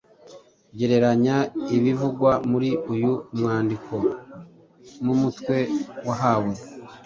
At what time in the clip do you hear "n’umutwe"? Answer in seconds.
5.03-5.55